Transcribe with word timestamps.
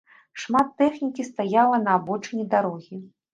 Шмат 0.43 0.71
тэхнікі 0.81 1.25
стаяла 1.27 1.77
на 1.85 1.91
абочыне 1.99 2.45
дарогі. 2.57 3.01